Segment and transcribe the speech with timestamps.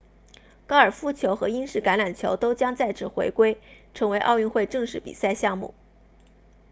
[0.65, 3.59] 高尔夫球和英式橄榄球都将再次回归
[3.93, 5.75] 成为奥运会正式比赛项目